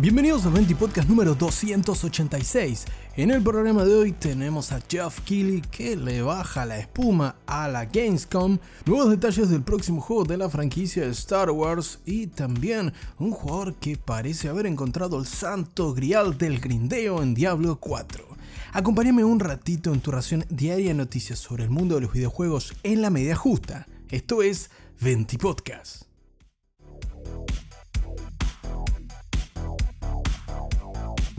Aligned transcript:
Bienvenidos 0.00 0.46
a 0.46 0.48
20 0.48 0.76
Podcast 0.76 1.10
número 1.10 1.34
286. 1.34 2.86
En 3.16 3.30
el 3.30 3.42
programa 3.42 3.84
de 3.84 3.94
hoy 3.94 4.12
tenemos 4.12 4.72
a 4.72 4.80
Jeff 4.88 5.20
Keighley 5.26 5.60
que 5.60 5.94
le 5.94 6.22
baja 6.22 6.64
la 6.64 6.78
espuma 6.78 7.36
a 7.44 7.68
la 7.68 7.84
Gamescom, 7.84 8.56
nuevos 8.86 9.10
detalles 9.10 9.50
del 9.50 9.62
próximo 9.62 10.00
juego 10.00 10.24
de 10.24 10.38
la 10.38 10.48
franquicia 10.48 11.02
de 11.02 11.10
Star 11.10 11.50
Wars 11.50 11.98
y 12.06 12.28
también 12.28 12.94
un 13.18 13.32
jugador 13.32 13.74
que 13.74 13.98
parece 13.98 14.48
haber 14.48 14.64
encontrado 14.64 15.18
el 15.18 15.26
santo 15.26 15.92
grial 15.92 16.38
del 16.38 16.60
grindeo 16.60 17.22
en 17.22 17.34
Diablo 17.34 17.78
4. 17.78 18.24
Acompáñame 18.72 19.22
un 19.22 19.38
ratito 19.38 19.92
en 19.92 20.00
tu 20.00 20.10
ración 20.12 20.46
diaria 20.48 20.88
de 20.88 20.94
noticias 20.94 21.38
sobre 21.38 21.64
el 21.64 21.70
mundo 21.70 21.96
de 21.96 22.00
los 22.00 22.12
videojuegos 22.14 22.72
en 22.84 23.02
la 23.02 23.10
media 23.10 23.36
justa. 23.36 23.86
Esto 24.08 24.40
es 24.40 24.70
20 25.02 25.36
Podcast. 25.36 26.09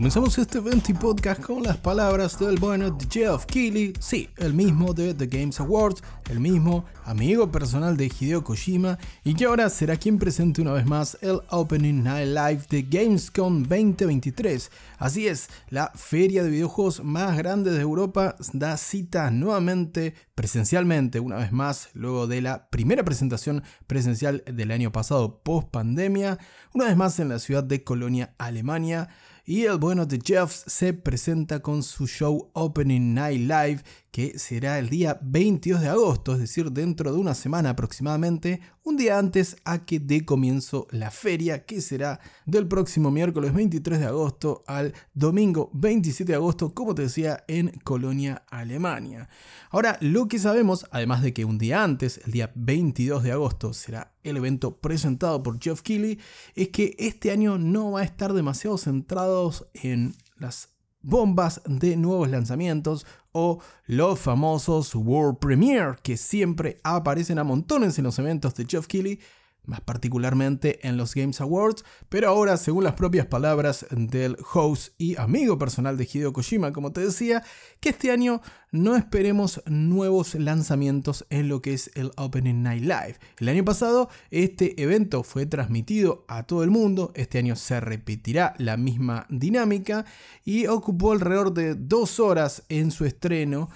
Comenzamos 0.02 0.36
este 0.36 0.58
20 0.58 0.94
podcast 0.94 1.40
con 1.40 1.62
las 1.62 1.76
palabras 1.76 2.36
del 2.36 2.58
bueno 2.58 2.98
Geoff 3.08 3.46
Keighley, 3.46 3.92
sí, 4.00 4.28
el 4.36 4.52
mismo 4.52 4.92
de 4.92 5.14
The 5.14 5.28
Games 5.28 5.60
Awards, 5.60 6.02
el 6.28 6.40
mismo 6.40 6.84
amigo 7.04 7.52
personal 7.52 7.96
de 7.96 8.06
Hideo 8.06 8.42
Kojima 8.42 8.98
y 9.22 9.34
que 9.34 9.44
ahora 9.44 9.70
será 9.70 9.96
quien 9.96 10.18
presente 10.18 10.60
una 10.60 10.72
vez 10.72 10.86
más 10.86 11.16
el 11.20 11.38
Opening 11.50 12.02
Night 12.02 12.26
Live 12.26 12.62
de 12.68 12.82
Gamescom 12.82 13.62
2023. 13.62 14.72
Así 14.98 15.28
es, 15.28 15.48
la 15.70 15.92
feria 15.94 16.42
de 16.42 16.50
videojuegos 16.50 17.04
más 17.04 17.38
grande 17.38 17.70
de 17.70 17.80
Europa 17.80 18.34
da 18.54 18.76
cita 18.78 19.30
nuevamente 19.30 20.14
presencialmente 20.34 21.20
una 21.20 21.36
vez 21.36 21.52
más 21.52 21.90
luego 21.94 22.26
de 22.26 22.42
la 22.42 22.68
primera 22.70 23.04
presentación 23.04 23.62
presencial 23.86 24.42
del 24.52 24.72
año 24.72 24.90
pasado 24.90 25.42
post 25.44 25.68
pandemia, 25.68 26.38
una 26.74 26.86
vez 26.86 26.96
más 26.96 27.20
en 27.20 27.28
la 27.28 27.38
ciudad 27.38 27.62
de 27.62 27.84
Colonia, 27.84 28.34
Alemania. 28.38 29.08
Y 29.44 29.64
el 29.64 29.78
bueno 29.78 30.06
de 30.06 30.20
Jeff 30.24 30.62
se 30.66 30.92
presenta 30.92 31.60
con 31.60 31.82
su 31.82 32.06
show 32.06 32.50
Opening 32.52 33.12
Night 33.14 33.40
Live 33.40 33.82
que 34.12 34.38
será 34.38 34.78
el 34.78 34.88
día 34.88 35.18
22 35.22 35.80
de 35.80 35.88
agosto, 35.88 36.34
es 36.34 36.40
decir, 36.40 36.70
dentro 36.70 37.12
de 37.12 37.18
una 37.18 37.34
semana 37.34 37.70
aproximadamente, 37.70 38.60
un 38.84 38.96
día 38.96 39.18
antes 39.18 39.56
a 39.64 39.84
que 39.84 40.00
dé 40.00 40.24
comienzo 40.24 40.88
la 40.90 41.10
feria, 41.10 41.64
que 41.64 41.80
será 41.80 42.18
del 42.46 42.66
próximo 42.66 43.10
miércoles 43.10 43.54
23 43.54 44.00
de 44.00 44.06
agosto 44.06 44.64
al 44.66 44.92
domingo 45.14 45.70
27 45.74 46.32
de 46.32 46.36
agosto, 46.36 46.74
como 46.74 46.94
te 46.94 47.02
decía, 47.02 47.44
en 47.46 47.70
Colonia, 47.84 48.44
Alemania. 48.50 49.28
Ahora, 49.70 49.98
lo 50.00 50.26
que 50.26 50.38
sabemos, 50.40 50.86
además 50.90 51.22
de 51.22 51.32
que 51.32 51.44
un 51.44 51.58
día 51.58 51.84
antes, 51.84 52.20
el 52.24 52.32
día 52.32 52.50
22 52.56 53.22
de 53.22 53.32
agosto, 53.32 53.72
será 53.72 54.14
el 54.24 54.36
evento 54.36 54.78
presentado 54.78 55.42
por 55.42 55.60
Jeff 55.60 55.82
Keighley, 55.82 56.18
es 56.54 56.70
que 56.70 56.96
este 56.98 57.30
año 57.30 57.58
no 57.58 57.92
va 57.92 58.00
a 58.00 58.04
estar 58.04 58.32
demasiado 58.32 58.78
centrados 58.78 59.66
en 59.74 60.14
las 60.36 60.71
bombas 61.02 61.60
de 61.66 61.96
nuevos 61.96 62.28
lanzamientos 62.28 63.06
o 63.32 63.60
los 63.86 64.18
famosos 64.18 64.94
World 64.94 65.38
Premiere 65.38 65.96
que 66.02 66.16
siempre 66.16 66.78
aparecen 66.84 67.38
a 67.38 67.44
montones 67.44 67.98
en 67.98 68.04
los 68.04 68.18
eventos 68.18 68.54
de 68.54 68.66
Jeff 68.68 68.86
Keighley 68.86 69.18
más 69.64 69.80
particularmente 69.80 70.86
en 70.86 70.96
los 70.96 71.14
Games 71.14 71.40
Awards, 71.40 71.84
pero 72.08 72.28
ahora, 72.28 72.56
según 72.56 72.84
las 72.84 72.94
propias 72.94 73.26
palabras 73.26 73.86
del 73.90 74.36
host 74.52 74.94
y 74.98 75.16
amigo 75.16 75.58
personal 75.58 75.96
de 75.96 76.08
Hideo 76.12 76.32
Kojima, 76.32 76.72
como 76.72 76.92
te 76.92 77.00
decía, 77.00 77.42
que 77.80 77.90
este 77.90 78.10
año 78.10 78.40
no 78.72 78.96
esperemos 78.96 79.62
nuevos 79.66 80.34
lanzamientos 80.34 81.26
en 81.30 81.48
lo 81.48 81.62
que 81.62 81.74
es 81.74 81.90
el 81.94 82.10
Opening 82.16 82.62
Night 82.62 82.82
Live. 82.82 83.16
El 83.38 83.48
año 83.48 83.64
pasado 83.64 84.08
este 84.30 84.82
evento 84.82 85.22
fue 85.22 85.46
transmitido 85.46 86.24
a 86.26 86.44
todo 86.44 86.64
el 86.64 86.70
mundo, 86.70 87.12
este 87.14 87.38
año 87.38 87.54
se 87.54 87.80
repetirá 87.80 88.54
la 88.58 88.76
misma 88.76 89.26
dinámica 89.28 90.04
y 90.44 90.66
ocupó 90.66 91.12
alrededor 91.12 91.52
de 91.52 91.74
dos 91.74 92.18
horas 92.18 92.64
en 92.68 92.90
su 92.90 93.04
estreno 93.04 93.68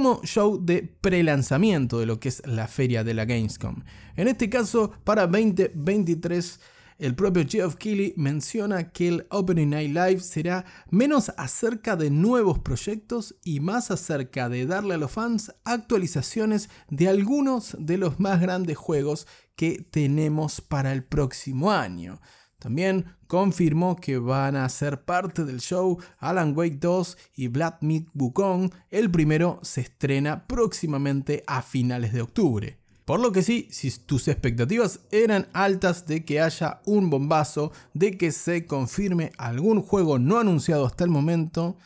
como 0.00 0.22
show 0.24 0.58
de 0.58 0.82
pre-lanzamiento 0.82 1.98
de 2.00 2.06
lo 2.06 2.18
que 2.18 2.30
es 2.30 2.40
la 2.46 2.68
feria 2.68 3.04
de 3.04 3.12
la 3.12 3.26
Gamescom. 3.26 3.82
En 4.16 4.28
este 4.28 4.48
caso, 4.48 4.92
para 5.04 5.26
2023, 5.26 6.58
el 6.98 7.14
propio 7.14 7.44
Geoff 7.46 7.76
Keighley 7.76 8.14
menciona 8.16 8.92
que 8.92 9.08
el 9.08 9.26
Opening 9.28 9.68
Night 9.68 9.90
Live 9.90 10.20
será 10.20 10.64
menos 10.88 11.30
acerca 11.36 11.96
de 11.96 12.08
nuevos 12.08 12.60
proyectos 12.60 13.34
y 13.44 13.60
más 13.60 13.90
acerca 13.90 14.48
de 14.48 14.64
darle 14.64 14.94
a 14.94 14.96
los 14.96 15.12
fans 15.12 15.52
actualizaciones 15.64 16.70
de 16.88 17.08
algunos 17.08 17.76
de 17.78 17.98
los 17.98 18.18
más 18.18 18.40
grandes 18.40 18.78
juegos 18.78 19.26
que 19.54 19.86
tenemos 19.90 20.62
para 20.62 20.94
el 20.94 21.04
próximo 21.04 21.72
año. 21.72 22.22
También 22.60 23.06
confirmó 23.26 23.96
que 23.96 24.18
van 24.18 24.54
a 24.54 24.68
ser 24.68 25.02
parte 25.02 25.44
del 25.44 25.60
show 25.60 25.98
Alan 26.18 26.56
Wake 26.56 26.76
2 26.78 27.18
y 27.36 27.48
Meat 27.48 28.04
Wukong. 28.14 28.70
El 28.90 29.10
primero 29.10 29.58
se 29.62 29.80
estrena 29.80 30.46
próximamente 30.46 31.42
a 31.46 31.62
finales 31.62 32.12
de 32.12 32.22
octubre. 32.22 32.78
Por 33.06 33.18
lo 33.18 33.32
que 33.32 33.42
sí, 33.42 33.66
si 33.70 33.90
tus 33.90 34.28
expectativas 34.28 35.00
eran 35.10 35.48
altas 35.54 36.06
de 36.06 36.24
que 36.24 36.40
haya 36.40 36.80
un 36.84 37.08
bombazo, 37.08 37.72
de 37.94 38.16
que 38.16 38.30
se 38.30 38.66
confirme 38.66 39.32
algún 39.38 39.80
juego 39.80 40.18
no 40.18 40.38
anunciado 40.38 40.84
hasta 40.86 41.02
el 41.02 41.10
momento, 41.10 41.76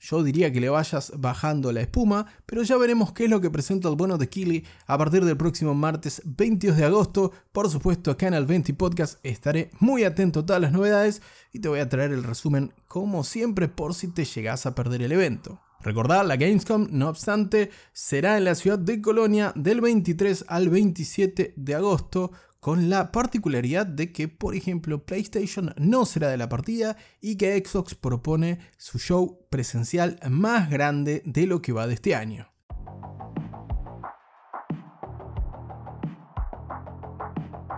yo 0.00 0.22
diría 0.22 0.50
que 0.50 0.60
le 0.60 0.70
vayas 0.70 1.12
bajando 1.18 1.72
la 1.72 1.82
espuma, 1.82 2.26
pero 2.46 2.62
ya 2.62 2.76
veremos 2.78 3.12
qué 3.12 3.24
es 3.24 3.30
lo 3.30 3.40
que 3.40 3.50
presenta 3.50 3.88
el 3.88 3.96
bueno 3.96 4.16
de 4.16 4.28
Kili 4.28 4.64
a 4.86 4.96
partir 4.96 5.24
del 5.24 5.36
próximo 5.36 5.74
martes 5.74 6.22
22 6.24 6.76
de 6.78 6.84
agosto. 6.86 7.32
Por 7.52 7.68
supuesto, 7.68 8.10
acá 8.10 8.26
en 8.26 8.34
el 8.34 8.46
20 8.46 8.72
Podcast 8.74 9.18
estaré 9.22 9.70
muy 9.78 10.04
atento 10.04 10.40
a 10.40 10.46
todas 10.46 10.62
las 10.62 10.72
novedades 10.72 11.20
y 11.52 11.60
te 11.60 11.68
voy 11.68 11.80
a 11.80 11.88
traer 11.88 12.12
el 12.12 12.24
resumen 12.24 12.72
como 12.88 13.24
siempre 13.24 13.68
por 13.68 13.94
si 13.94 14.08
te 14.08 14.24
llegas 14.24 14.64
a 14.64 14.74
perder 14.74 15.02
el 15.02 15.12
evento. 15.12 15.60
Recordad, 15.82 16.26
la 16.26 16.36
Gamescom, 16.36 16.88
no 16.90 17.08
obstante, 17.08 17.70
será 17.92 18.36
en 18.36 18.44
la 18.44 18.54
ciudad 18.54 18.78
de 18.78 19.00
Colonia 19.00 19.52
del 19.54 19.80
23 19.80 20.44
al 20.48 20.68
27 20.68 21.54
de 21.56 21.74
agosto 21.74 22.32
con 22.60 22.90
la 22.90 23.10
particularidad 23.10 23.86
de 23.86 24.12
que, 24.12 24.28
por 24.28 24.54
ejemplo, 24.54 25.04
PlayStation 25.04 25.74
no 25.78 26.04
será 26.04 26.28
de 26.28 26.36
la 26.36 26.48
partida 26.48 26.96
y 27.20 27.36
que 27.36 27.62
Xbox 27.64 27.94
propone 27.94 28.60
su 28.76 28.98
show 28.98 29.46
presencial 29.48 30.20
más 30.28 30.70
grande 30.70 31.22
de 31.24 31.46
lo 31.46 31.62
que 31.62 31.72
va 31.72 31.86
de 31.86 31.94
este 31.94 32.14
año. 32.14 32.50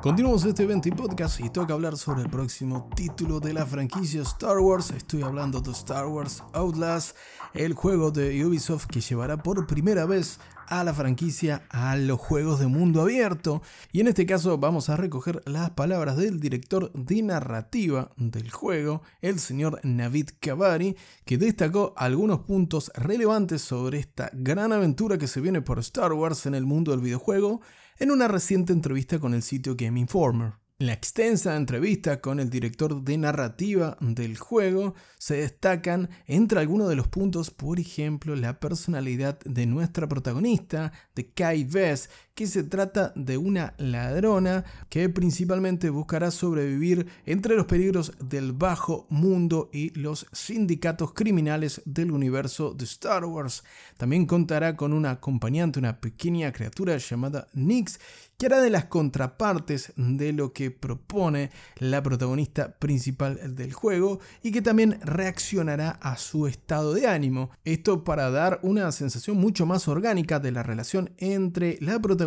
Continuamos 0.03 0.45
este 0.45 0.65
evento 0.65 0.89
y 0.89 0.91
podcast 0.91 1.39
y 1.39 1.49
toca 1.49 1.75
hablar 1.75 1.97
sobre 1.97 2.23
el 2.23 2.29
próximo 2.29 2.91
título 2.97 3.39
de 3.39 3.53
la 3.53 3.65
franquicia 3.65 4.23
Star 4.23 4.59
Wars. 4.59 4.91
Estoy 4.91 5.23
hablando 5.23 5.61
de 5.61 5.71
Star 5.71 6.07
Wars 6.07 6.43
Outlast, 6.55 7.17
el 7.55 7.75
juego 7.75 8.11
de 8.11 8.45
Ubisoft 8.45 8.87
que 8.87 9.01
llevará 9.01 9.37
por 9.37 9.65
primera 9.69 10.05
vez 10.05 10.41
a 10.69 10.85
la 10.85 10.95
franquicia 10.95 11.63
a 11.71 11.97
los 11.97 12.19
juegos 12.19 12.61
de 12.61 12.67
mundo 12.67 13.03
abierto. 13.03 13.63
Y 13.93 14.01
en 14.01 14.09
este 14.09 14.27
caso 14.27 14.59
vamos 14.59 14.89
a 14.89 14.97
recoger 14.97 15.43
las 15.47 15.71
palabras 15.71 16.17
del 16.17 16.41
director 16.41 16.93
de 16.93 17.23
narrativa 17.23 18.13
del 18.17 18.51
juego, 18.51 19.03
el 19.21 19.39
señor 19.39 19.81
Navid 19.83 20.31
Kavari, 20.41 20.97
que 21.25 21.39
destacó 21.39 21.95
algunos 21.97 22.41
puntos 22.41 22.91
relevantes 22.95 23.63
sobre 23.63 23.99
esta 23.99 24.31
gran 24.33 24.73
aventura 24.73 25.19
que 25.19 25.29
se 25.29 25.41
viene 25.41 25.63
por 25.63 25.79
Star 25.79 26.13
Wars 26.13 26.47
en 26.47 26.55
el 26.55 26.65
mundo 26.65 26.93
del 26.93 27.01
videojuego 27.01 27.61
en 27.99 28.11
una 28.11 28.29
reciente 28.29 28.73
entrevista 28.73 29.19
con 29.19 29.35
el 29.35 29.43
sitio 29.43 29.77
Game 29.77 30.01
Informer. 30.01 30.62
En 30.83 30.87
la 30.87 30.95
extensa 30.95 31.55
entrevista 31.55 32.21
con 32.21 32.41
el 32.41 32.51
director 32.51 33.05
de 33.05 33.17
narrativa 33.17 33.97
del 34.01 34.37
juego 34.37 34.97
se 35.17 35.37
destacan 35.37 36.11
entre 36.27 36.59
algunos 36.59 36.89
de 36.89 36.97
los 36.97 37.07
puntos, 37.07 37.53
por 37.53 37.79
ejemplo, 37.79 38.35
la 38.35 38.59
personalidad 38.59 39.39
de 39.45 39.67
nuestra 39.67 40.09
protagonista, 40.09 40.93
de 41.15 41.31
Kai 41.31 41.63
Vess, 41.63 42.11
que 42.35 42.47
se 42.47 42.63
trata 42.63 43.13
de 43.15 43.37
una 43.37 43.75
ladrona 43.77 44.65
que 44.89 45.09
principalmente 45.09 45.91
buscará 45.91 46.31
sobrevivir 46.31 47.07
entre 47.27 47.57
los 47.57 47.67
peligros 47.67 48.13
del 48.21 48.53
bajo 48.53 49.07
mundo 49.11 49.69
y 49.73 49.91
los 49.99 50.27
sindicatos 50.33 51.13
criminales 51.13 51.83
del 51.85 52.11
universo 52.11 52.73
de 52.73 52.85
Star 52.85 53.25
Wars. 53.27 53.65
También 53.99 54.27
contará 54.27 54.77
con 54.77 54.93
una 54.93 55.11
acompañante, 55.11 55.79
una 55.79 56.01
pequeña 56.01 56.53
criatura 56.53 56.97
llamada 56.97 57.49
Nix, 57.53 57.99
que 58.39 58.47
hará 58.47 58.61
de 58.61 58.71
las 58.71 58.87
contrapartes 58.87 59.93
de 59.97 60.33
lo 60.33 60.53
que 60.53 60.71
propone 60.71 61.51
la 61.77 62.03
protagonista 62.03 62.77
principal 62.79 63.55
del 63.55 63.73
juego 63.73 64.21
y 64.43 64.51
que 64.51 64.63
también 64.63 64.99
reaccionará 65.03 65.91
a 65.91 66.17
su 66.17 66.47
estado 66.47 66.95
de 66.95 67.07
ánimo. 67.07 67.51
Esto 67.65 68.03
para 68.03 68.31
dar 68.31 68.59
una 68.63 68.91
sensación 68.91 69.37
mucho 69.37 69.67
más 69.67 69.87
orgánica 69.87 70.41
de 70.41 70.51
la 70.51 70.63
relación 70.63 71.11
entre 71.19 71.79
la 71.81 72.01
protagonista 72.01 72.22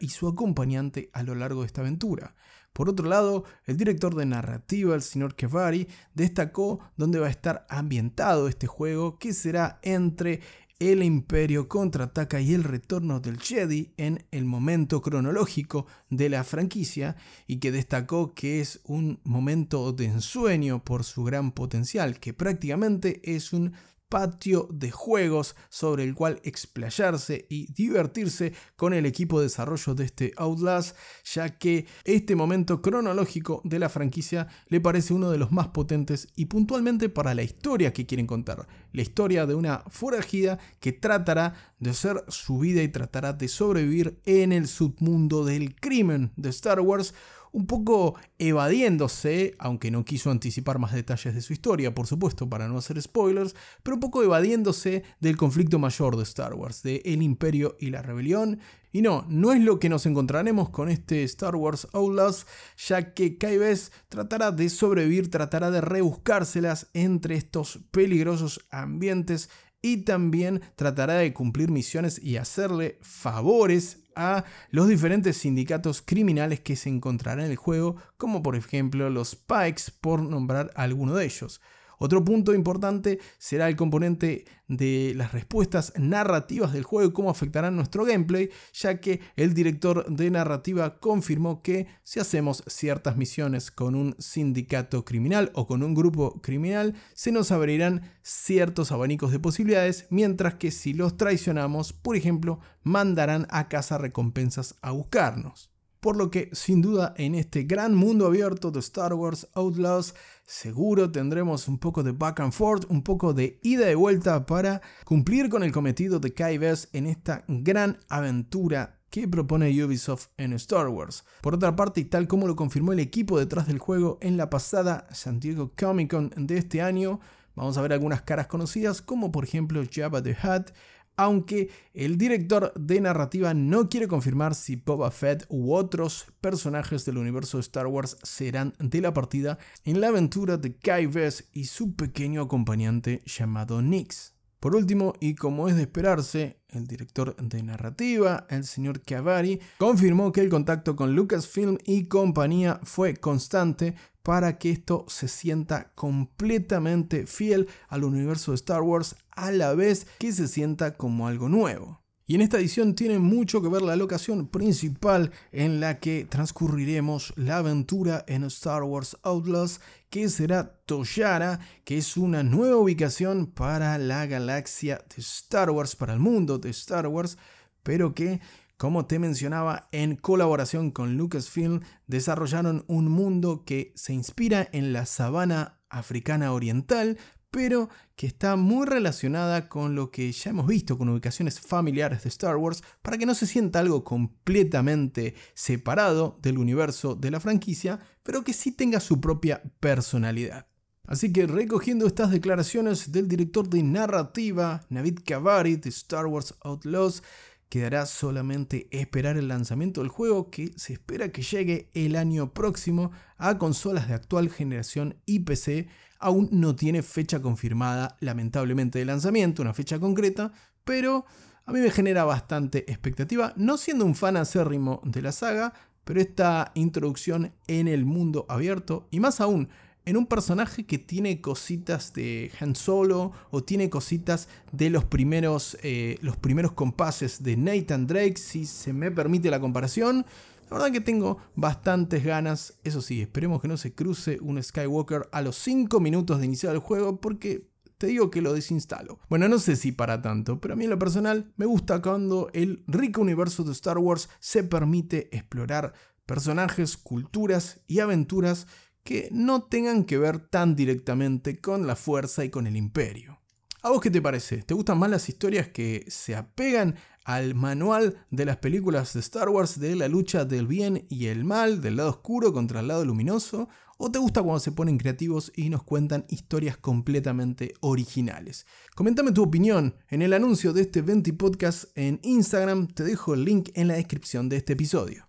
y 0.00 0.08
su 0.08 0.28
acompañante 0.28 1.10
a 1.12 1.22
lo 1.22 1.34
largo 1.34 1.60
de 1.60 1.66
esta 1.66 1.80
aventura. 1.80 2.34
Por 2.72 2.90
otro 2.90 3.08
lado, 3.08 3.44
el 3.64 3.78
director 3.78 4.14
de 4.14 4.26
narrativa, 4.26 4.94
el 4.94 5.02
señor 5.02 5.34
Kevari, 5.34 5.88
destacó 6.14 6.80
dónde 6.96 7.18
va 7.18 7.28
a 7.28 7.30
estar 7.30 7.66
ambientado 7.70 8.48
este 8.48 8.66
juego, 8.66 9.18
que 9.18 9.32
será 9.32 9.78
entre 9.82 10.40
el 10.78 11.02
imperio 11.02 11.68
contraataca 11.68 12.40
y 12.40 12.52
el 12.52 12.64
retorno 12.64 13.20
del 13.20 13.40
Jedi 13.40 13.94
en 13.96 14.26
el 14.30 14.44
momento 14.44 15.00
cronológico 15.00 15.86
de 16.10 16.28
la 16.28 16.44
franquicia 16.44 17.16
y 17.46 17.60
que 17.60 17.72
destacó 17.72 18.34
que 18.34 18.60
es 18.60 18.80
un 18.84 19.20
momento 19.24 19.92
de 19.92 20.06
ensueño 20.06 20.84
por 20.84 21.04
su 21.04 21.24
gran 21.24 21.52
potencial, 21.52 22.20
que 22.20 22.34
prácticamente 22.34 23.22
es 23.24 23.54
un 23.54 23.72
patio 24.08 24.68
de 24.70 24.90
juegos 24.90 25.56
sobre 25.68 26.04
el 26.04 26.14
cual 26.14 26.40
explayarse 26.44 27.46
y 27.48 27.72
divertirse 27.72 28.52
con 28.76 28.94
el 28.94 29.06
equipo 29.06 29.38
de 29.38 29.46
desarrollo 29.46 29.94
de 29.94 30.04
este 30.04 30.32
Outlast, 30.36 30.96
ya 31.24 31.58
que 31.58 31.86
este 32.04 32.36
momento 32.36 32.80
cronológico 32.82 33.60
de 33.64 33.78
la 33.78 33.88
franquicia 33.88 34.46
le 34.68 34.80
parece 34.80 35.14
uno 35.14 35.30
de 35.30 35.38
los 35.38 35.52
más 35.52 35.68
potentes 35.68 36.28
y 36.36 36.46
puntualmente 36.46 37.08
para 37.08 37.34
la 37.34 37.42
historia 37.42 37.92
que 37.92 38.06
quieren 38.06 38.26
contar, 38.26 38.66
la 38.92 39.02
historia 39.02 39.46
de 39.46 39.54
una 39.54 39.82
forajida 39.88 40.58
que 40.80 40.92
tratará 40.92 41.74
de 41.78 41.90
hacer 41.90 42.24
su 42.28 42.58
vida 42.58 42.82
y 42.82 42.88
tratará 42.88 43.32
de 43.32 43.48
sobrevivir 43.48 44.20
en 44.24 44.52
el 44.52 44.68
submundo 44.68 45.44
del 45.44 45.74
crimen 45.74 46.32
de 46.36 46.50
Star 46.50 46.80
Wars, 46.80 47.14
un 47.56 47.66
poco 47.66 48.16
evadiéndose, 48.38 49.54
aunque 49.58 49.90
no 49.90 50.04
quiso 50.04 50.30
anticipar 50.30 50.78
más 50.78 50.92
detalles 50.92 51.34
de 51.34 51.40
su 51.40 51.54
historia, 51.54 51.94
por 51.94 52.06
supuesto, 52.06 52.50
para 52.50 52.68
no 52.68 52.76
hacer 52.76 53.00
spoilers, 53.00 53.56
pero 53.82 53.94
un 53.94 54.00
poco 54.00 54.22
evadiéndose 54.22 55.04
del 55.20 55.38
conflicto 55.38 55.78
mayor 55.78 56.18
de 56.18 56.22
Star 56.24 56.52
Wars, 56.52 56.82
de 56.82 57.00
el 57.06 57.22
imperio 57.22 57.74
y 57.80 57.88
la 57.88 58.02
rebelión. 58.02 58.60
Y 58.92 59.00
no, 59.00 59.24
no 59.30 59.54
es 59.54 59.62
lo 59.62 59.78
que 59.78 59.88
nos 59.88 60.04
encontraremos 60.04 60.68
con 60.68 60.90
este 60.90 61.24
Star 61.24 61.56
Wars 61.56 61.88
Outlast, 61.94 62.46
ya 62.76 63.14
que 63.14 63.38
Kaives 63.38 63.90
tratará 64.10 64.52
de 64.52 64.68
sobrevivir, 64.68 65.30
tratará 65.30 65.70
de 65.70 65.80
rebuscárselas 65.80 66.88
entre 66.92 67.36
estos 67.36 67.78
peligrosos 67.90 68.66
ambientes 68.68 69.48
y 69.80 69.98
también 70.04 70.60
tratará 70.74 71.14
de 71.14 71.32
cumplir 71.32 71.70
misiones 71.70 72.22
y 72.22 72.36
hacerle 72.36 72.98
favores 73.00 74.00
a 74.16 74.44
los 74.70 74.88
diferentes 74.88 75.36
sindicatos 75.36 76.02
criminales 76.02 76.60
que 76.60 76.74
se 76.74 76.88
encontrarán 76.88 77.44
en 77.44 77.50
el 77.52 77.56
juego, 77.56 77.96
como 78.16 78.42
por 78.42 78.56
ejemplo 78.56 79.10
los 79.10 79.36
Pikes, 79.36 79.92
por 80.00 80.22
nombrar 80.22 80.72
alguno 80.74 81.14
de 81.14 81.26
ellos. 81.26 81.60
Otro 81.98 82.24
punto 82.24 82.54
importante 82.54 83.18
será 83.38 83.68
el 83.68 83.76
componente 83.76 84.44
de 84.68 85.14
las 85.16 85.32
respuestas 85.32 85.92
narrativas 85.96 86.72
del 86.72 86.82
juego 86.82 87.08
y 87.08 87.12
cómo 87.12 87.30
afectarán 87.30 87.76
nuestro 87.76 88.04
gameplay, 88.04 88.50
ya 88.72 89.00
que 89.00 89.20
el 89.36 89.54
director 89.54 90.06
de 90.08 90.30
narrativa 90.30 90.98
confirmó 90.98 91.62
que 91.62 91.86
si 92.02 92.20
hacemos 92.20 92.64
ciertas 92.66 93.16
misiones 93.16 93.70
con 93.70 93.94
un 93.94 94.14
sindicato 94.18 95.04
criminal 95.04 95.50
o 95.54 95.66
con 95.66 95.82
un 95.82 95.94
grupo 95.94 96.40
criminal, 96.42 96.94
se 97.14 97.32
nos 97.32 97.52
abrirán 97.52 98.02
ciertos 98.22 98.92
abanicos 98.92 99.32
de 99.32 99.38
posibilidades, 99.38 100.06
mientras 100.10 100.54
que 100.54 100.70
si 100.70 100.92
los 100.92 101.16
traicionamos, 101.16 101.92
por 101.92 102.16
ejemplo, 102.16 102.60
mandarán 102.82 103.46
a 103.50 103.68
casa 103.68 103.98
recompensas 103.98 104.74
a 104.82 104.90
buscarnos 104.90 105.75
por 106.06 106.16
lo 106.16 106.30
que 106.30 106.50
sin 106.52 106.82
duda 106.82 107.14
en 107.16 107.34
este 107.34 107.64
gran 107.64 107.92
mundo 107.92 108.26
abierto 108.26 108.70
de 108.70 108.78
Star 108.78 109.12
Wars 109.12 109.48
Outlaws 109.54 110.14
seguro 110.46 111.10
tendremos 111.10 111.66
un 111.66 111.78
poco 111.78 112.04
de 112.04 112.12
back 112.12 112.38
and 112.38 112.52
forth, 112.52 112.88
un 112.88 113.02
poco 113.02 113.34
de 113.34 113.58
ida 113.64 113.90
y 113.90 113.96
vuelta 113.96 114.46
para 114.46 114.82
cumplir 115.04 115.48
con 115.48 115.64
el 115.64 115.72
cometido 115.72 116.20
de 116.20 116.32
Kai 116.32 116.60
en 116.92 117.06
esta 117.08 117.44
gran 117.48 117.98
aventura 118.08 119.00
que 119.10 119.26
propone 119.26 119.84
Ubisoft 119.84 120.28
en 120.36 120.52
Star 120.52 120.86
Wars. 120.86 121.24
Por 121.40 121.56
otra 121.56 121.74
parte, 121.74 122.02
y 122.02 122.04
tal 122.04 122.28
como 122.28 122.46
lo 122.46 122.54
confirmó 122.54 122.92
el 122.92 123.00
equipo 123.00 123.36
detrás 123.36 123.66
del 123.66 123.80
juego 123.80 124.18
en 124.20 124.36
la 124.36 124.48
pasada 124.48 125.08
San 125.10 125.40
Diego 125.40 125.72
Comic 125.76 126.12
Con 126.12 126.30
de 126.36 126.56
este 126.56 126.82
año, 126.82 127.18
vamos 127.56 127.78
a 127.78 127.82
ver 127.82 127.92
algunas 127.92 128.22
caras 128.22 128.46
conocidas 128.46 129.02
como 129.02 129.32
por 129.32 129.42
ejemplo 129.42 129.82
Jabba 129.90 130.22
the 130.22 130.36
Hutt, 130.40 130.70
aunque 131.16 131.70
el 131.94 132.18
director 132.18 132.72
de 132.74 133.00
narrativa 133.00 133.54
no 133.54 133.88
quiere 133.88 134.08
confirmar 134.08 134.54
si 134.54 134.76
Boba 134.76 135.10
Fett 135.10 135.46
u 135.48 135.74
otros 135.74 136.26
personajes 136.40 137.04
del 137.04 137.18
universo 137.18 137.56
de 137.56 137.62
Star 137.62 137.86
Wars 137.86 138.16
serán 138.22 138.74
de 138.78 139.00
la 139.00 139.14
partida 139.14 139.58
en 139.84 140.00
la 140.00 140.08
aventura 140.08 140.56
de 140.56 140.76
Kai 140.76 141.06
Vess 141.06 141.48
y 141.52 141.64
su 141.64 141.94
pequeño 141.94 142.42
acompañante 142.42 143.22
llamado 143.24 143.82
Nix. 143.82 144.36
Por 144.60 144.74
último, 144.74 145.12
y 145.20 145.34
como 145.34 145.68
es 145.68 145.76
de 145.76 145.82
esperarse, 145.82 146.60
el 146.70 146.86
director 146.86 147.36
de 147.36 147.62
narrativa, 147.62 148.46
el 148.48 148.64
señor 148.64 149.02
Cavari, 149.02 149.60
confirmó 149.78 150.32
que 150.32 150.40
el 150.40 150.48
contacto 150.48 150.96
con 150.96 151.14
Lucasfilm 151.14 151.78
y 151.84 152.06
compañía 152.06 152.80
fue 152.82 153.14
constante 153.14 153.94
para 154.22 154.58
que 154.58 154.70
esto 154.70 155.04
se 155.08 155.28
sienta 155.28 155.92
completamente 155.94 157.26
fiel 157.26 157.68
al 157.88 158.02
universo 158.02 158.50
de 158.50 158.56
Star 158.56 158.82
Wars 158.82 159.14
a 159.36 159.52
la 159.52 159.74
vez 159.74 160.06
que 160.18 160.32
se 160.32 160.48
sienta 160.48 160.96
como 160.96 161.28
algo 161.28 161.48
nuevo. 161.48 162.02
Y 162.28 162.34
en 162.34 162.40
esta 162.40 162.58
edición 162.58 162.96
tiene 162.96 163.20
mucho 163.20 163.62
que 163.62 163.68
ver 163.68 163.82
la 163.82 163.94
locación 163.94 164.48
principal 164.48 165.30
en 165.52 165.78
la 165.78 166.00
que 166.00 166.26
transcurriremos 166.28 167.32
la 167.36 167.58
aventura 167.58 168.24
en 168.26 168.42
Star 168.44 168.82
Wars 168.82 169.16
Outlaws, 169.22 169.80
que 170.10 170.28
será 170.28 170.80
Toyara, 170.86 171.60
que 171.84 171.98
es 171.98 172.16
una 172.16 172.42
nueva 172.42 172.78
ubicación 172.78 173.46
para 173.46 173.96
la 173.98 174.26
galaxia 174.26 175.04
de 175.14 175.22
Star 175.22 175.70
Wars, 175.70 175.94
para 175.94 176.14
el 176.14 176.18
mundo 176.18 176.58
de 176.58 176.70
Star 176.70 177.06
Wars, 177.06 177.38
pero 177.84 178.12
que 178.12 178.40
como 178.76 179.06
te 179.06 179.18
mencionaba, 179.18 179.88
en 179.90 180.16
colaboración 180.16 180.90
con 180.90 181.16
Lucasfilm 181.16 181.80
desarrollaron 182.06 182.84
un 182.88 183.08
mundo 183.08 183.64
que 183.64 183.92
se 183.96 184.12
inspira 184.12 184.68
en 184.70 184.92
la 184.92 185.06
sabana 185.06 185.80
africana 185.88 186.52
oriental, 186.52 187.16
pero 187.56 187.88
que 188.16 188.26
está 188.26 188.54
muy 188.56 188.84
relacionada 188.84 189.66
con 189.70 189.94
lo 189.94 190.10
que 190.10 190.30
ya 190.30 190.50
hemos 190.50 190.66
visto 190.66 190.98
con 190.98 191.08
ubicaciones 191.08 191.58
familiares 191.58 192.22
de 192.22 192.28
Star 192.28 192.58
Wars, 192.58 192.82
para 193.00 193.16
que 193.16 193.24
no 193.24 193.34
se 193.34 193.46
sienta 193.46 193.78
algo 193.78 194.04
completamente 194.04 195.34
separado 195.54 196.36
del 196.42 196.58
universo 196.58 197.14
de 197.14 197.30
la 197.30 197.40
franquicia, 197.40 197.98
pero 198.22 198.44
que 198.44 198.52
sí 198.52 198.72
tenga 198.72 199.00
su 199.00 199.22
propia 199.22 199.62
personalidad. 199.80 200.66
Así 201.06 201.32
que 201.32 201.46
recogiendo 201.46 202.06
estas 202.06 202.30
declaraciones 202.30 203.10
del 203.10 203.26
director 203.26 203.66
de 203.70 203.82
narrativa, 203.82 204.84
Navid 204.90 205.20
Kavari, 205.24 205.76
de 205.76 205.88
Star 205.88 206.26
Wars 206.26 206.54
Outlaws, 206.60 207.22
Quedará 207.68 208.06
solamente 208.06 208.86
esperar 208.92 209.36
el 209.36 209.48
lanzamiento 209.48 210.00
del 210.00 210.08
juego 210.08 210.50
que 210.50 210.72
se 210.76 210.92
espera 210.92 211.32
que 211.32 211.42
llegue 211.42 211.90
el 211.94 212.14
año 212.14 212.52
próximo 212.54 213.10
a 213.38 213.58
consolas 213.58 214.06
de 214.06 214.14
actual 214.14 214.50
generación 214.50 215.20
y 215.26 215.40
PC. 215.40 215.88
Aún 216.18 216.48
no 216.52 216.74
tiene 216.74 217.02
fecha 217.02 217.40
confirmada, 217.40 218.16
lamentablemente, 218.20 218.98
de 218.98 219.04
lanzamiento, 219.04 219.62
una 219.62 219.74
fecha 219.74 219.98
concreta, 219.98 220.52
pero 220.84 221.26
a 221.64 221.72
mí 221.72 221.80
me 221.80 221.90
genera 221.90 222.24
bastante 222.24 222.90
expectativa, 222.90 223.52
no 223.56 223.76
siendo 223.76 224.04
un 224.04 224.14
fan 224.14 224.36
acérrimo 224.36 225.00
de 225.04 225.22
la 225.22 225.32
saga, 225.32 225.72
pero 226.04 226.20
esta 226.20 226.70
introducción 226.74 227.52
en 227.66 227.88
el 227.88 228.04
mundo 228.04 228.46
abierto, 228.48 229.08
y 229.10 229.18
más 229.18 229.40
aún 229.40 229.68
en 230.06 230.16
un 230.16 230.26
personaje 230.26 230.86
que 230.86 230.98
tiene 230.98 231.40
cositas 231.40 232.12
de 232.12 232.52
Han 232.60 232.76
Solo 232.76 233.32
o 233.50 233.64
tiene 233.64 233.90
cositas 233.90 234.48
de 234.70 234.88
los 234.88 235.04
primeros, 235.04 235.76
eh, 235.82 236.16
los 236.22 236.36
primeros 236.36 236.72
compases 236.72 237.42
de 237.42 237.56
Nathan 237.56 238.06
Drake, 238.06 238.36
si 238.36 238.66
se 238.66 238.92
me 238.92 239.10
permite 239.10 239.50
la 239.50 239.58
comparación. 239.58 240.24
La 240.68 240.76
verdad 240.76 240.92
que 240.92 241.00
tengo 241.00 241.38
bastantes 241.54 242.24
ganas, 242.24 242.78
eso 242.82 243.00
sí, 243.00 243.22
esperemos 243.22 243.62
que 243.62 243.68
no 243.68 243.76
se 243.76 243.94
cruce 243.94 244.38
un 244.40 244.60
Skywalker 244.60 245.28
a 245.30 245.42
los 245.42 245.56
5 245.56 246.00
minutos 246.00 246.40
de 246.40 246.46
iniciar 246.46 246.74
el 246.74 246.80
juego 246.80 247.20
porque 247.20 247.68
te 247.98 248.08
digo 248.08 248.30
que 248.30 248.42
lo 248.42 248.52
desinstalo. 248.52 249.20
Bueno, 249.28 249.48
no 249.48 249.58
sé 249.58 249.76
si 249.76 249.92
para 249.92 250.20
tanto, 250.22 250.60
pero 250.60 250.74
a 250.74 250.76
mí 250.76 250.84
en 250.84 250.90
lo 250.90 250.98
personal 250.98 251.52
me 251.56 251.66
gusta 251.66 252.02
cuando 252.02 252.50
el 252.52 252.84
rico 252.86 253.20
universo 253.20 253.64
de 253.64 253.72
Star 253.72 253.98
Wars 253.98 254.28
se 254.40 254.64
permite 254.64 255.34
explorar 255.36 255.94
personajes, 256.26 256.96
culturas 256.96 257.80
y 257.86 258.00
aventuras 258.00 258.66
que 259.04 259.28
no 259.30 259.62
tengan 259.62 260.04
que 260.04 260.18
ver 260.18 260.40
tan 260.40 260.74
directamente 260.74 261.60
con 261.60 261.86
la 261.86 261.94
fuerza 261.94 262.44
y 262.44 262.50
con 262.50 262.66
el 262.66 262.76
imperio. 262.76 263.40
¿A 263.82 263.90
vos 263.90 264.00
qué 264.00 264.10
te 264.10 264.20
parece? 264.20 264.64
¿Te 264.64 264.74
gustan 264.74 264.98
más 264.98 265.10
las 265.10 265.28
historias 265.28 265.68
que 265.68 266.04
se 266.08 266.34
apegan 266.34 266.96
al 267.26 267.56
manual 267.56 268.16
de 268.30 268.44
las 268.44 268.58
películas 268.58 269.12
de 269.12 269.20
Star 269.20 269.48
Wars 269.48 269.80
de 269.80 269.96
la 269.96 270.06
lucha 270.06 270.44
del 270.44 270.68
bien 270.68 271.06
y 271.10 271.26
el 271.26 271.44
mal, 271.44 271.80
del 271.80 271.96
lado 271.96 272.10
oscuro 272.10 272.52
contra 272.52 272.80
el 272.80 272.88
lado 272.88 273.04
luminoso? 273.04 273.68
¿O 273.98 274.12
te 274.12 274.20
gusta 274.20 274.42
cuando 274.42 274.60
se 274.60 274.70
ponen 274.70 274.96
creativos 274.96 275.50
y 275.56 275.68
nos 275.68 275.82
cuentan 275.82 276.24
historias 276.28 276.76
completamente 276.76 277.74
originales? 277.80 278.64
Coméntame 278.94 279.32
tu 279.32 279.42
opinión 279.42 279.96
en 280.08 280.22
el 280.22 280.34
anuncio 280.34 280.72
de 280.72 280.82
este 280.82 281.02
20 281.02 281.32
podcast 281.32 281.86
en 281.96 282.20
Instagram, 282.22 282.86
te 282.86 283.02
dejo 283.02 283.34
el 283.34 283.44
link 283.44 283.70
en 283.74 283.88
la 283.88 283.94
descripción 283.94 284.48
de 284.48 284.58
este 284.58 284.74
episodio. 284.74 285.26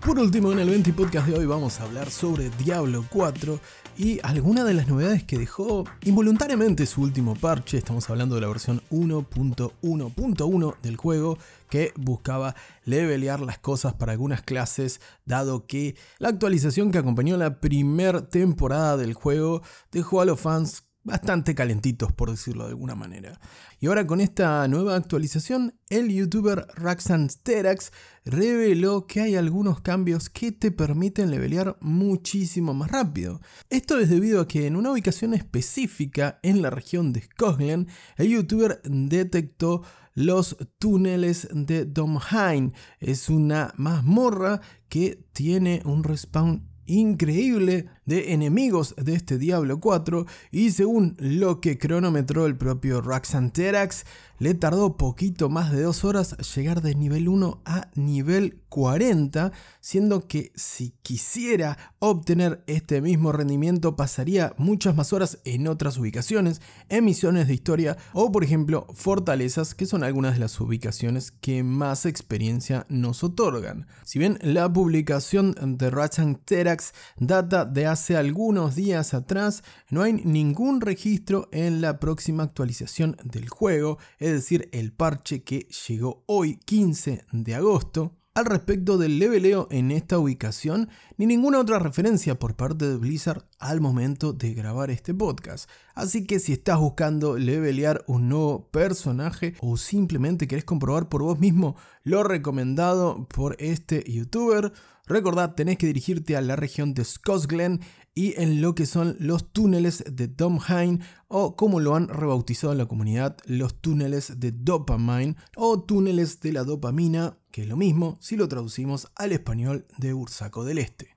Por 0.00 0.18
último, 0.18 0.52
en 0.52 0.60
el 0.60 0.70
20 0.70 0.92
podcast 0.92 1.26
de 1.26 1.36
hoy 1.36 1.44
vamos 1.44 1.80
a 1.80 1.82
hablar 1.82 2.08
sobre 2.10 2.50
Diablo 2.50 3.04
4 3.10 3.58
y 3.98 4.20
algunas 4.22 4.64
de 4.64 4.72
las 4.72 4.86
novedades 4.86 5.24
que 5.24 5.38
dejó 5.38 5.84
involuntariamente 6.04 6.86
su 6.86 7.02
último 7.02 7.34
parche. 7.34 7.78
Estamos 7.78 8.08
hablando 8.08 8.36
de 8.36 8.40
la 8.40 8.48
versión 8.48 8.80
1.1.1 8.90 10.76
del 10.82 10.96
juego 10.96 11.36
que 11.68 11.92
buscaba 11.96 12.54
levelear 12.84 13.40
las 13.40 13.58
cosas 13.58 13.94
para 13.94 14.12
algunas 14.12 14.40
clases, 14.42 15.00
dado 15.26 15.66
que 15.66 15.96
la 16.18 16.28
actualización 16.28 16.90
que 16.90 16.98
acompañó 16.98 17.36
la 17.36 17.60
primera 17.60 18.28
temporada 18.28 18.96
del 18.96 19.14
juego 19.14 19.62
dejó 19.90 20.20
a 20.20 20.24
los 20.24 20.40
fans 20.40 20.87
bastante 21.08 21.54
calentitos, 21.54 22.12
por 22.12 22.30
decirlo 22.30 22.64
de 22.64 22.70
alguna 22.70 22.94
manera. 22.94 23.40
Y 23.80 23.86
ahora 23.86 24.06
con 24.06 24.20
esta 24.20 24.66
nueva 24.68 24.96
actualización, 24.96 25.74
el 25.88 26.12
youtuber 26.12 26.66
Raxan 26.74 27.28
Terax 27.42 27.92
reveló 28.24 29.06
que 29.06 29.22
hay 29.22 29.36
algunos 29.36 29.80
cambios 29.80 30.30
que 30.30 30.52
te 30.52 30.70
permiten 30.70 31.30
levelear 31.30 31.76
muchísimo 31.80 32.74
más 32.74 32.90
rápido. 32.90 33.40
Esto 33.70 33.98
es 33.98 34.10
debido 34.10 34.40
a 34.40 34.48
que 34.48 34.66
en 34.66 34.76
una 34.76 34.92
ubicación 34.92 35.34
específica 35.34 36.38
en 36.42 36.62
la 36.62 36.70
región 36.70 37.12
de 37.12 37.22
Scotland, 37.22 37.88
el 38.16 38.28
youtuber 38.28 38.80
detectó 38.84 39.82
los 40.14 40.56
túneles 40.78 41.48
de 41.52 41.84
Domhain. 41.84 42.74
Es 42.98 43.28
una 43.28 43.72
mazmorra 43.76 44.60
que 44.88 45.24
tiene 45.32 45.80
un 45.84 46.04
respawn 46.04 46.68
increíble 46.86 47.86
de 48.08 48.32
enemigos 48.32 48.94
de 48.96 49.14
este 49.14 49.36
Diablo 49.36 49.80
4 49.80 50.24
y 50.50 50.70
según 50.70 51.14
lo 51.18 51.60
que 51.60 51.76
cronometró 51.76 52.46
el 52.46 52.56
propio 52.56 53.02
Raxanterax, 53.02 54.06
le 54.38 54.54
tardó 54.54 54.96
poquito 54.96 55.50
más 55.50 55.72
de 55.72 55.82
dos 55.82 56.04
horas 56.04 56.36
llegar 56.54 56.80
de 56.80 56.94
nivel 56.94 57.28
1 57.28 57.60
a 57.64 57.88
nivel 57.96 58.62
40, 58.68 59.52
siendo 59.80 60.26
que 60.26 60.52
si 60.54 60.94
quisiera 61.02 61.76
obtener 61.98 62.62
este 62.66 63.00
mismo 63.00 63.32
rendimiento 63.32 63.96
pasaría 63.96 64.54
muchas 64.56 64.94
más 64.94 65.12
horas 65.12 65.40
en 65.44 65.66
otras 65.66 65.98
ubicaciones, 65.98 66.62
en 66.88 67.04
misiones 67.04 67.48
de 67.48 67.54
historia 67.54 67.98
o 68.12 68.30
por 68.32 68.44
ejemplo 68.44 68.86
fortalezas 68.94 69.74
que 69.74 69.86
son 69.86 70.02
algunas 70.02 70.34
de 70.34 70.40
las 70.40 70.58
ubicaciones 70.60 71.32
que 71.32 71.62
más 71.62 72.06
experiencia 72.06 72.86
nos 72.88 73.24
otorgan. 73.24 73.86
Si 74.04 74.18
bien 74.18 74.38
la 74.40 74.72
publicación 74.72 75.54
de 75.60 75.90
Raxanterax 75.90 76.92
data 77.18 77.64
de 77.64 77.86
hace 77.86 77.97
hace 77.98 78.16
algunos 78.16 78.76
días 78.76 79.12
atrás, 79.12 79.64
no 79.90 80.02
hay 80.02 80.12
ningún 80.12 80.80
registro 80.80 81.48
en 81.50 81.80
la 81.80 81.98
próxima 81.98 82.44
actualización 82.44 83.16
del 83.24 83.48
juego, 83.48 83.98
es 84.20 84.30
decir, 84.30 84.68
el 84.70 84.92
parche 84.92 85.42
que 85.42 85.66
llegó 85.88 86.22
hoy 86.26 86.58
15 86.64 87.24
de 87.32 87.54
agosto. 87.56 88.17
Al 88.38 88.44
respecto 88.44 88.98
del 88.98 89.18
leveleo 89.18 89.66
en 89.68 89.90
esta 89.90 90.16
ubicación, 90.16 90.88
ni 91.16 91.26
ninguna 91.26 91.58
otra 91.58 91.80
referencia 91.80 92.38
por 92.38 92.54
parte 92.54 92.88
de 92.88 92.96
Blizzard 92.96 93.42
al 93.58 93.80
momento 93.80 94.32
de 94.32 94.54
grabar 94.54 94.92
este 94.92 95.12
podcast. 95.12 95.68
Así 95.96 96.24
que 96.24 96.38
si 96.38 96.52
estás 96.52 96.78
buscando 96.78 97.36
levelear 97.36 98.04
un 98.06 98.28
nuevo 98.28 98.68
personaje 98.70 99.54
o 99.58 99.76
simplemente 99.76 100.46
querés 100.46 100.64
comprobar 100.64 101.08
por 101.08 101.24
vos 101.24 101.40
mismo 101.40 101.74
lo 102.04 102.22
recomendado 102.22 103.26
por 103.26 103.56
este 103.58 104.04
youtuber, 104.08 104.72
recordad 105.08 105.56
tenés 105.56 105.76
que 105.76 105.88
dirigirte 105.88 106.36
a 106.36 106.40
la 106.40 106.54
región 106.54 106.94
de 106.94 107.04
Scotland 107.04 107.82
y 108.14 108.40
en 108.40 108.60
lo 108.60 108.76
que 108.76 108.86
son 108.86 109.16
los 109.18 109.52
túneles 109.52 110.04
de 110.10 110.28
Domhain 110.28 111.00
o 111.26 111.56
como 111.56 111.80
lo 111.80 111.96
han 111.96 112.06
rebautizado 112.06 112.72
en 112.72 112.78
la 112.78 112.86
comunidad, 112.86 113.36
los 113.46 113.80
túneles 113.80 114.38
de 114.38 114.52
Dopamine 114.52 115.34
o 115.56 115.82
túneles 115.82 116.40
de 116.40 116.52
la 116.52 116.62
dopamina, 116.62 117.36
que 117.58 117.62
es 117.62 117.68
lo 117.68 117.76
mismo 117.76 118.16
si 118.20 118.36
lo 118.36 118.46
traducimos 118.46 119.08
al 119.16 119.32
español 119.32 119.84
de 119.96 120.14
Ursaco 120.14 120.64
del 120.64 120.78
Este. 120.78 121.16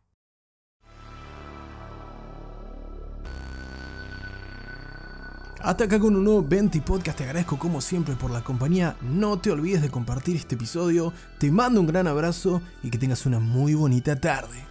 Hasta 5.60 5.84
acá 5.84 6.00
con 6.00 6.16
un 6.16 6.24
nuevo 6.24 6.42
20 6.42 6.82
podcast, 6.82 7.20
te 7.20 7.26
agradezco 7.26 7.60
como 7.60 7.80
siempre 7.80 8.16
por 8.16 8.32
la 8.32 8.44
compañía, 8.44 8.98
no 9.04 9.38
te 9.38 9.52
olvides 9.52 9.84
de 9.84 9.92
compartir 9.92 10.36
este 10.36 10.56
episodio, 10.56 11.14
te 11.38 11.52
mando 11.52 11.80
un 11.80 11.86
gran 11.86 12.08
abrazo 12.08 12.64
y 12.82 12.90
que 12.90 12.98
tengas 12.98 13.28
una 13.28 13.38
muy 13.38 13.76
bonita 13.76 14.20
tarde. 14.20 14.71